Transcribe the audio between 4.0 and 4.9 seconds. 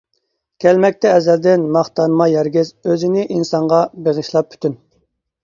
بېغىشلاپ پۈتۈن.